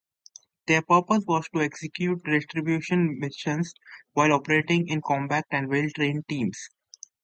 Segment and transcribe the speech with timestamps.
[0.65, 3.75] Their purpose was to execute retribution missions
[4.13, 6.69] while operating in compact and well-trained teams.